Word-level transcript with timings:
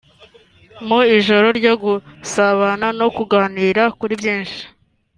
mu 0.87 0.99
ijoro 1.17 1.47
ryo 1.59 1.73
gusabana 1.83 2.87
no 2.99 3.07
kuganira 3.15 3.83
kuri 3.99 4.13
byinshi 4.21 4.61